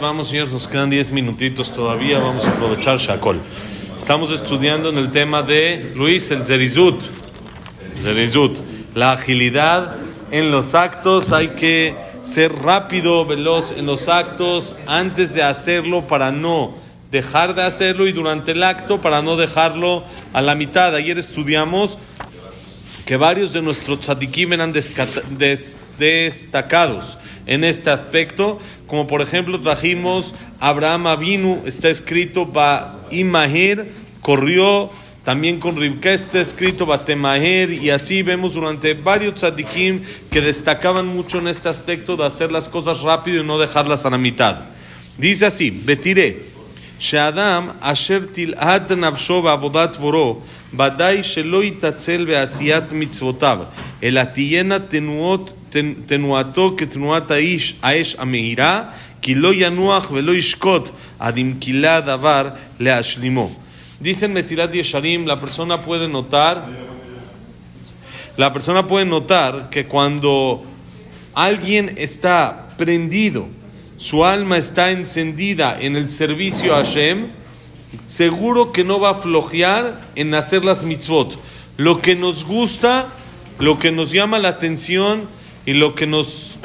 [0.00, 3.38] Vamos señores, nos quedan 10 minutitos todavía, vamos a aprovechar Shakol.
[3.96, 7.00] Estamos estudiando en el tema de Luis, el Zerizut.
[8.02, 8.58] Zerizut,
[8.94, 9.96] la agilidad
[10.30, 16.32] en los actos, hay que ser rápido, veloz en los actos antes de hacerlo para
[16.32, 16.72] no
[17.10, 20.02] dejar de hacerlo y durante el acto para no dejarlo
[20.32, 20.94] a la mitad.
[20.94, 21.98] Ayer estudiamos
[23.04, 24.72] que varios de nuestros tzadikim eran
[25.98, 34.90] destacados en este aspecto, como por ejemplo trajimos Abraham Avinu, está escrito Ba Imahir, corrió,
[35.24, 41.38] también con Ribka está escrito Batemaher, y así vemos durante varios tzadikim que destacaban mucho
[41.38, 44.60] en este aspecto de hacer las cosas rápido y no dejarlas a la mitad.
[45.16, 46.53] Dice así, Betiré,
[46.99, 50.39] שאדם אשר תלעד נפשו בעבודת בורו,
[50.73, 53.59] ודאי שלא יתעצל בעשיית מצוותיו,
[54.03, 55.53] אלא תהיינה תנועות,
[56.05, 58.83] תנועתו כתנועת האיש, האש המהירה,
[59.21, 60.89] כי לא ינוח ולא ישקוט
[61.19, 63.51] עד אם כילה הדבר להשלימו.
[64.01, 66.65] Dicen Mesilat Yesharim, la persona puede notar,
[68.37, 70.63] la persona puede notar que cuando
[71.33, 73.49] alguien está prendido,
[73.96, 77.26] su alma está encendida en el servicio a Hashem,
[78.06, 81.38] seguro que no va a flojear en hacer las mitzvot.
[81.76, 83.06] Lo que nos gusta,
[83.58, 85.22] lo que nos llama la atención
[85.64, 86.56] y lo que nos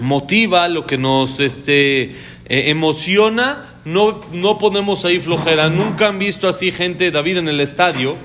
[0.00, 2.14] motiva, lo que nos este,
[2.46, 5.70] emociona, no, no ponemos ahí flojera.
[5.70, 8.16] Nunca han visto así gente, David, en el estadio,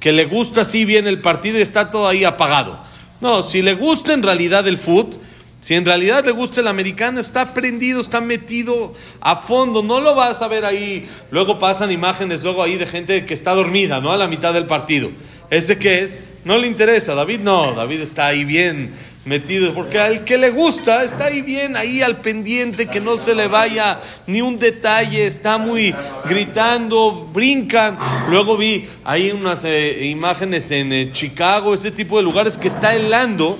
[0.00, 2.78] que le gusta así bien el partido y está todo ahí apagado.
[3.20, 5.18] No, si le gusta en realidad el fútbol,
[5.64, 10.14] si en realidad le gusta el americano, está prendido, está metido a fondo, no lo
[10.14, 11.08] vas a ver ahí.
[11.30, 14.12] Luego pasan imágenes luego ahí de gente que está dormida, ¿no?
[14.12, 15.10] A la mitad del partido.
[15.48, 16.20] ¿Ese qué es?
[16.44, 17.14] No le interesa.
[17.14, 18.92] David no, David está ahí bien
[19.24, 23.34] metido, porque al que le gusta está ahí bien, ahí al pendiente, que no se
[23.34, 25.94] le vaya ni un detalle, está muy
[26.28, 27.98] gritando, brincan.
[28.28, 32.94] Luego vi ahí unas eh, imágenes en eh, Chicago, ese tipo de lugares que está
[32.94, 33.58] helando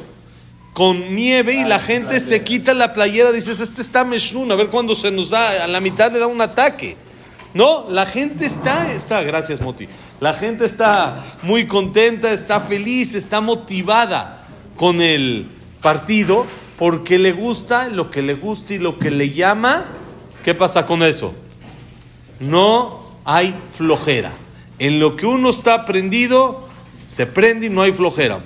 [0.75, 4.67] con nieve y la gente se quita la playera, dices, este está Meshun, a ver
[4.67, 6.97] cuándo se nos da, a la mitad le da un ataque.
[7.55, 9.87] No, la gente está, está, gracias Moti,
[10.19, 14.45] la gente está muy contenta, está feliz, está motivada
[14.77, 15.47] con el
[15.81, 16.45] partido
[16.77, 19.84] porque le gusta lo que le gusta y lo que le llama.
[20.45, 21.34] ¿Qué pasa con eso?
[22.41, 24.33] No hay flojera.
[24.81, 26.69] En lo que uno está aprendido,
[27.15, 28.41] se prende y no hay flojera.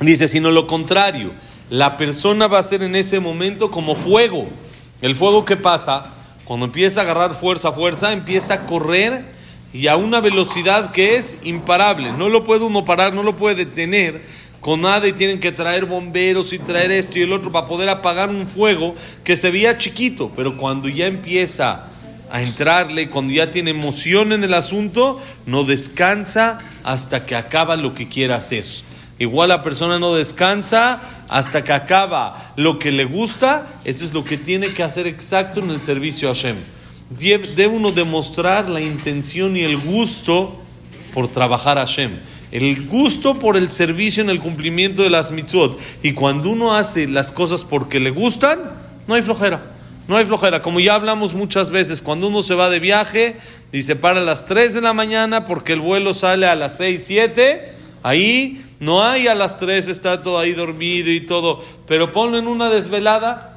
[0.00, 1.30] Dice, sino lo contrario,
[1.68, 4.48] la persona va a ser en ese momento como fuego.
[5.00, 6.06] El fuego que pasa,
[6.44, 9.24] cuando empieza a agarrar fuerza, fuerza, empieza a correr
[9.72, 12.10] y a una velocidad que es imparable.
[12.10, 14.22] No lo puede uno parar, no lo puede detener
[14.60, 17.90] con nada y tienen que traer bomberos y traer esto y el otro para poder
[17.90, 21.86] apagar un fuego que se veía chiquito, pero cuando ya empieza
[22.30, 27.94] a entrarle, cuando ya tiene emoción en el asunto, no descansa hasta que acaba lo
[27.94, 28.64] que quiera hacer.
[29.18, 34.24] Igual la persona no descansa hasta que acaba lo que le gusta, eso es lo
[34.24, 36.56] que tiene que hacer exacto en el servicio a Hashem.
[37.10, 40.58] Debe uno demostrar la intención y el gusto
[41.12, 42.12] por trabajar a Hashem.
[42.52, 45.78] El gusto por el servicio en el cumplimiento de las mitzvot.
[46.02, 48.58] Y cuando uno hace las cosas porque le gustan,
[49.06, 49.79] no hay flojera.
[50.10, 50.60] No hay flojera.
[50.60, 53.36] Como ya hablamos muchas veces, cuando uno se va de viaje
[53.70, 56.78] y se para a las 3 de la mañana porque el vuelo sale a las
[56.78, 57.72] 6, 7,
[58.02, 61.62] ahí no hay a las 3, está todo ahí dormido y todo.
[61.86, 63.56] Pero ponen una desvelada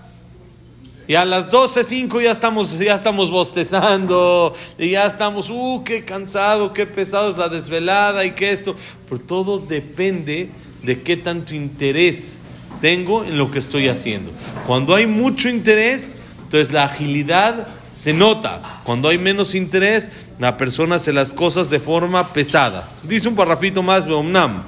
[1.07, 6.05] y a las 12, 5 ya estamos, ya estamos bostezando, y ya estamos, uh, qué
[6.05, 8.75] cansado, qué pesado es la desvelada y qué esto.
[9.09, 10.51] Pero todo depende
[10.83, 12.37] de qué tanto interés
[12.79, 14.29] tengo en lo que estoy haciendo.
[14.67, 16.17] Cuando hay mucho interés,
[16.52, 18.62] entonces la agilidad se nota.
[18.84, 22.88] Cuando hay menos interés, la persona hace las cosas de forma pesada.
[23.02, 24.62] Dice un parrafito más, Beomnam.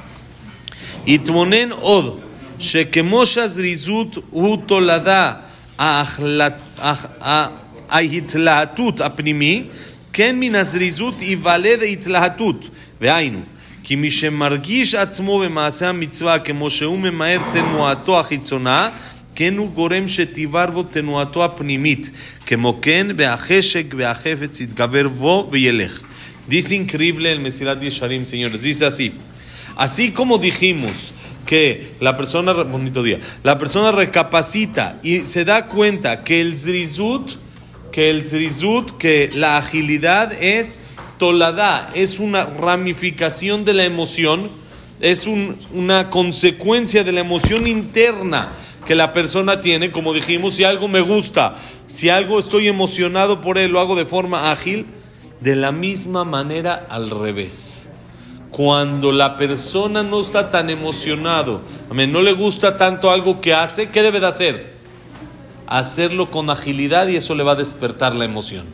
[1.06, 2.20] Itmonen od,
[2.58, 5.32] שכמו שהזריזות הוא תולדה
[7.88, 9.64] ההתלהטות הפנימי,
[10.12, 12.68] כן מן הזריזות ייוולד ההתלהטות.
[13.00, 13.40] והיינו,
[13.82, 18.94] כי מי שמרגיש עצמו במעשה המצווה כמו שהוא ממהר תנועתו החיצונה, כן
[19.56, 22.10] הוא גורם שתיבר בו תנועתו הפנימית,
[22.46, 26.02] כמו כן והחשק והחפץ יתגבר בו וילך.
[26.48, 28.62] Dice increíble el Mesilat Yesharim, señores.
[28.62, 29.12] Dice así.
[29.76, 31.12] Así como dijimos
[31.46, 37.38] que la persona, bonito día, la persona recapacita y se da cuenta que el zrizut,
[37.92, 40.80] que el zrizut, que la agilidad es
[41.18, 44.50] toladá, es una ramificación de la emoción.
[45.00, 48.52] es una consecuencia de la emoción interna
[48.85, 49.91] que la persona tiene.
[49.91, 51.55] Como dijimos, si algo me gusta,
[51.87, 54.85] si algo estoy emocionado por él, lo hago de forma ágil.
[55.41, 57.89] De la misma manera al revés.
[58.51, 61.59] Cuando la persona no está tan emocionado,
[61.91, 64.73] no le gusta tanto algo que hace, ¿qué debe de hacer?
[65.67, 68.65] Hacerlo con agilidad y eso le va a despertar la emoción.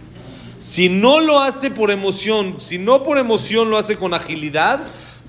[0.60, 4.82] Si no lo hace por emoción, si no por emoción lo hace con agilidad,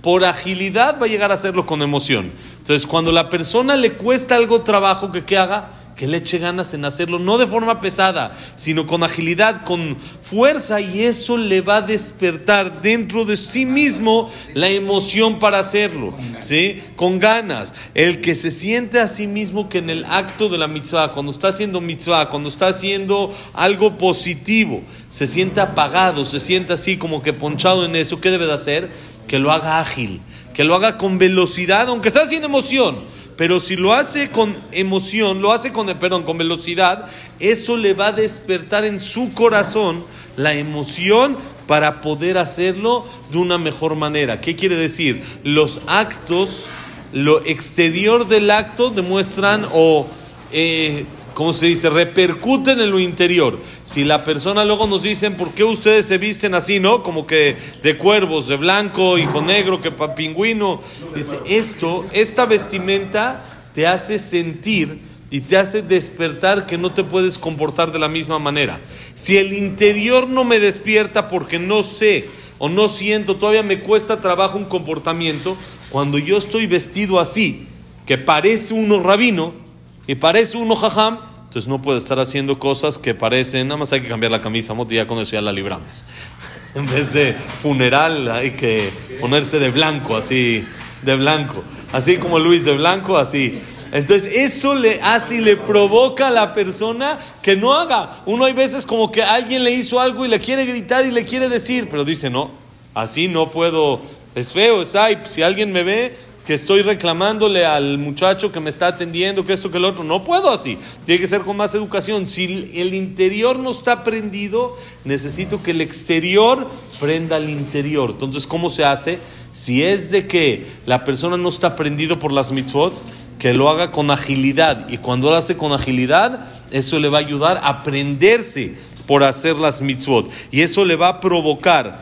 [0.03, 2.31] por agilidad va a llegar a hacerlo con emoción.
[2.63, 6.75] Entonces, cuando la persona le cuesta algo trabajo que, que haga, que le eche ganas
[6.75, 11.79] en hacerlo, no de forma pesada, sino con agilidad, con fuerza, y eso le va
[11.79, 16.81] a despertar dentro de sí mismo la emoción para hacerlo, ¿sí?
[16.95, 17.75] Con ganas.
[17.95, 21.33] El que se siente a sí mismo que en el acto de la mitzvah, cuando
[21.33, 27.25] está haciendo mitzvah, cuando está haciendo algo positivo, se siente apagado, se siente así como
[27.25, 28.89] que ponchado en eso, ¿qué debe de hacer?
[29.27, 30.21] Que lo haga ágil,
[30.55, 32.97] que lo haga con velocidad, aunque sea sin emoción
[33.37, 37.09] pero si lo hace con emoción, lo hace con, perdón, con velocidad,
[37.41, 40.05] eso le va a despertar en su corazón
[40.37, 44.41] la emoción para poder hacerlo de una mejor manera.
[44.41, 45.23] ¿Qué quiere decir?
[45.45, 46.69] Los actos,
[47.13, 50.07] lo exterior del acto demuestran o
[50.53, 51.91] eh, ¿cómo se dice?
[51.91, 53.59] Repercuten en lo interior.
[53.85, 57.03] Si la persona luego nos dicen, ¿por qué ustedes se visten así, no?
[57.03, 60.81] Como que de cuervos, de blanco y con negro, que para pingüino.
[61.15, 63.45] Dice, esto, esta vestimenta
[63.75, 64.99] te hace sentir
[65.31, 68.79] y te hace despertar que no te puedes comportar de la misma manera.
[69.15, 74.21] Si el interior no me despierta porque no sé o no siento, todavía me cuesta
[74.21, 75.57] trabajo un comportamiento,
[75.89, 77.67] cuando yo estoy vestido así,
[78.07, 79.62] que parece uno rabino,
[80.07, 84.01] y parece uno jajam, entonces no puede estar haciendo cosas que parecen, nada más hay
[84.01, 86.05] que cambiar la camisa, y ya con eso ya la libramos.
[86.75, 88.91] en vez de funeral hay que
[89.21, 90.65] ponerse de blanco, así,
[91.03, 91.63] de blanco.
[91.93, 93.61] Así como Luis de blanco, así.
[93.93, 98.23] Entonces eso le hace y le provoca a la persona que no haga.
[98.25, 101.27] Uno hay veces como que alguien le hizo algo y le quiere gritar y le
[101.27, 102.51] quiere decir, pero dice, no,
[102.95, 104.01] así no puedo,
[104.35, 106.17] es feo, es ay, si alguien me ve,
[106.47, 110.03] que estoy reclamándole al muchacho que me está atendiendo, que esto, que el otro.
[110.03, 110.77] No puedo así.
[111.05, 112.27] Tiene que ser con más educación.
[112.27, 112.45] Si
[112.75, 116.69] el interior no está prendido, necesito que el exterior
[116.99, 118.11] prenda al interior.
[118.11, 119.19] Entonces, ¿cómo se hace?
[119.53, 122.95] Si es de que la persona no está prendido por las mitzvot,
[123.39, 124.89] que lo haga con agilidad.
[124.91, 128.75] Y cuando lo hace con agilidad, eso le va a ayudar a aprenderse
[129.07, 130.31] por hacer las mitzvot.
[130.51, 131.99] Y eso le va a provocar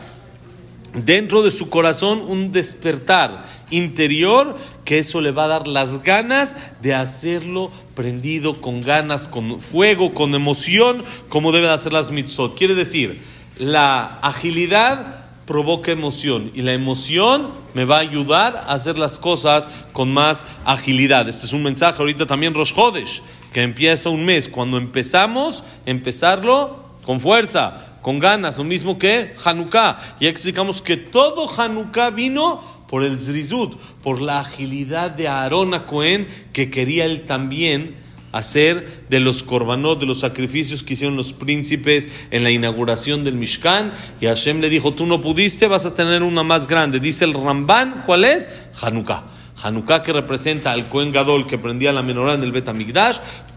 [0.93, 6.55] dentro de su corazón un despertar interior que eso le va a dar las ganas
[6.81, 12.55] de hacerlo prendido con ganas, con fuego, con emoción, como debe hacer las mitzvot.
[12.57, 13.21] Quiere decir,
[13.57, 19.67] la agilidad provoca emoción y la emoción me va a ayudar a hacer las cosas
[19.91, 21.27] con más agilidad.
[21.27, 23.21] Este es un mensaje ahorita también Rosh Hodesh,
[23.51, 24.47] que empieza un mes.
[24.47, 30.17] Cuando empezamos, empezarlo con fuerza con ganas, lo mismo que Hanukkah.
[30.19, 33.73] Ya explicamos que todo Hanukkah vino por el Zrizut,
[34.03, 37.95] por la agilidad de Aarón a Cohen que quería él también
[38.33, 43.35] hacer de los korbanot, de los sacrificios que hicieron los príncipes en la inauguración del
[43.35, 43.93] Mishkan.
[44.19, 46.99] Y Hashem le dijo, tú no pudiste, vas a tener una más grande.
[46.99, 48.49] Dice el Ramban, ¿cuál es?
[48.81, 49.23] Hanukkah.
[49.63, 52.69] Hanukkah que representa al Cohen Gadol que prendía la menorá en el Bet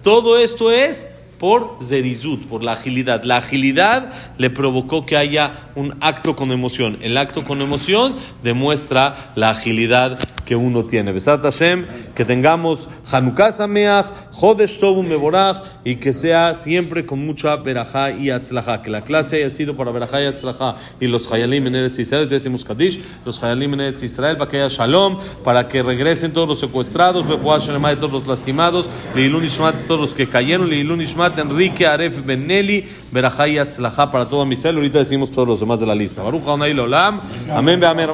[0.02, 1.06] Todo esto es
[1.44, 3.22] por zerizut, por la agilidad.
[3.24, 6.96] La agilidad le provocó que haya un acto con emoción.
[7.02, 11.12] El acto con emoción demuestra la agilidad que uno tiene.
[11.12, 14.06] Besat Hashem, que tengamos Hanukkah Sameach,
[14.38, 18.82] Chodesh Tobu Meborach y que sea siempre con mucha verajá y atzlajá.
[18.82, 20.76] Que la clase haya sido para verajá y atzlajá.
[21.00, 24.60] Y los Hayalim en Eretz Israel, decimos Kadish, los Hayalim en Eretz Israel, para que
[24.60, 29.44] haya Shalom, para que regresen todos los secuestrados, Refuah Shalom de todos los lastimados, Leilun
[29.44, 34.26] Ishmat de todos los que cayeron, Leilun Ishmat Enrique Aref Benelli, verajá y atzlajá para
[34.26, 34.76] todo mi cel.
[34.76, 36.22] Ahorita decimos todos los demás de la lista.
[36.22, 37.20] Baruch Olam,
[37.50, 38.10] amén, amén.